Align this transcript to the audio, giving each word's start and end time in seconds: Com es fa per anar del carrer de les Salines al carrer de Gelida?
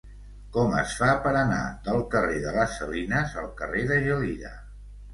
Com 0.53 0.71
es 0.77 0.95
fa 1.01 1.09
per 1.25 1.33
anar 1.41 1.59
del 1.89 2.03
carrer 2.15 2.41
de 2.49 2.57
les 2.57 2.75
Salines 2.81 3.39
al 3.45 3.55
carrer 3.63 3.89
de 3.97 4.03
Gelida? 4.11 4.57